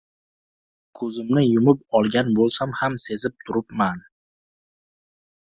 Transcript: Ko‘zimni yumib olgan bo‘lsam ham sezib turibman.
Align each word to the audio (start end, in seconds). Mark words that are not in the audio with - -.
Ko‘zimni 1.01 1.43
yumib 1.49 1.83
olgan 1.99 2.33
bo‘lsam 2.39 2.73
ham 2.81 2.97
sezib 3.05 3.37
turibman. 3.45 4.03